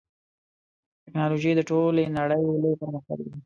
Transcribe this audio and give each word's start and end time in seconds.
ټکنالوژي 1.03 1.51
د 1.55 1.61
ټولې 1.69 2.03
نړۍ 2.17 2.43
لوی 2.61 2.73
پرمختګ 2.81 3.17
دی. 3.25 3.31